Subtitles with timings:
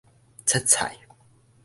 [0.47, 0.97] 切菜